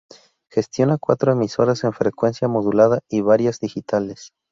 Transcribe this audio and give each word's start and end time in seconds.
Gestiona 0.49 0.97
cuatro 0.97 1.31
emisoras 1.31 1.83
en 1.83 1.93
frecuencia 1.93 2.47
modulada 2.47 3.01
y 3.07 3.21
varias 3.21 3.59
digitales. 3.59 4.31